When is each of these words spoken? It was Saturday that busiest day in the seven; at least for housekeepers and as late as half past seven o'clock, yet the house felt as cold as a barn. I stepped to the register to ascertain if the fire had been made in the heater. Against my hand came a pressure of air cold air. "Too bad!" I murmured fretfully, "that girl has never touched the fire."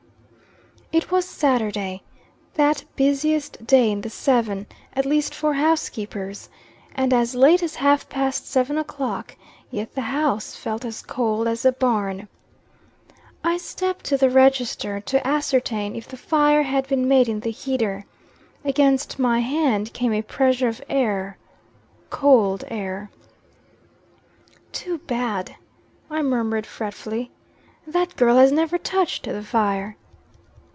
It 0.93 1.09
was 1.09 1.23
Saturday 1.23 2.01
that 2.55 2.83
busiest 2.97 3.65
day 3.65 3.89
in 3.91 4.01
the 4.01 4.09
seven; 4.09 4.67
at 4.93 5.05
least 5.05 5.33
for 5.33 5.53
housekeepers 5.53 6.49
and 6.93 7.13
as 7.13 7.33
late 7.33 7.63
as 7.63 7.75
half 7.75 8.09
past 8.09 8.45
seven 8.45 8.77
o'clock, 8.77 9.37
yet 9.69 9.95
the 9.95 10.01
house 10.01 10.53
felt 10.57 10.83
as 10.83 11.01
cold 11.01 11.47
as 11.47 11.63
a 11.63 11.71
barn. 11.71 12.27
I 13.41 13.55
stepped 13.55 14.03
to 14.07 14.17
the 14.17 14.29
register 14.29 14.99
to 14.99 15.25
ascertain 15.25 15.95
if 15.95 16.09
the 16.09 16.17
fire 16.17 16.63
had 16.63 16.89
been 16.89 17.07
made 17.07 17.29
in 17.29 17.39
the 17.39 17.51
heater. 17.51 18.05
Against 18.65 19.17
my 19.17 19.39
hand 19.39 19.93
came 19.93 20.11
a 20.11 20.21
pressure 20.21 20.67
of 20.67 20.83
air 20.89 21.37
cold 22.09 22.65
air. 22.67 23.09
"Too 24.73 24.97
bad!" 24.97 25.55
I 26.09 26.21
murmured 26.21 26.65
fretfully, 26.65 27.31
"that 27.87 28.17
girl 28.17 28.35
has 28.35 28.51
never 28.51 28.77
touched 28.77 29.23
the 29.23 29.41
fire." 29.41 29.95